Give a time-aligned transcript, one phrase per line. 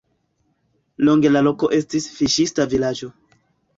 [1.09, 3.11] Longe la loko estis fiŝista vilaĝo.